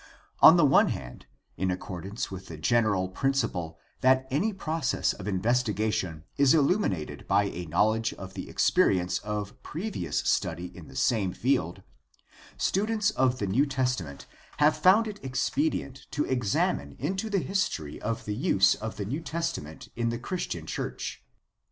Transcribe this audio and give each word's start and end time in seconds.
On 0.39 0.57
the 0.57 0.65
one 0.65 0.87
hand, 0.87 1.27
in 1.57 1.69
accordance 1.69 2.31
with 2.31 2.47
the 2.47 2.57
general 2.57 3.07
prin 3.07 3.33
ciple 3.33 3.75
that 3.99 4.25
any 4.31 4.51
process 4.51 5.13
of 5.13 5.27
investigation 5.27 6.23
is 6.37 6.55
illuminated 6.55 7.27
by 7.27 7.43
a 7.43 7.67
knowledge 7.67 8.11
of 8.15 8.33
the 8.33 8.49
experience 8.49 9.19
of 9.19 9.61
previous 9.61 10.17
study 10.21 10.75
in 10.75 10.87
the 10.87 10.95
same 10.95 11.33
field, 11.33 11.83
students 12.57 13.11
of 13.11 13.37
the 13.37 13.45
New 13.45 13.67
Testament 13.67 14.25
have 14.57 14.75
found 14.75 15.07
it 15.07 15.19
expedient 15.23 15.93
THE 15.93 16.01
STUDY 16.01 16.07
OF 16.07 16.29
THE 16.31 16.35
NEW 16.35 16.39
TESTAMENT 16.41 16.77
173 16.99 16.99
to 16.99 17.05
examine 17.05 17.07
into 17.07 17.29
the 17.29 17.45
history 17.45 18.01
of 18.01 18.25
the 18.25 18.35
use 18.35 18.73
of 18.73 18.95
the 18.95 19.05
New 19.05 19.21
Testament 19.21 19.89
in 19.95 20.09
the 20.09 20.17
Christian 20.17 20.65
church. 20.65 21.23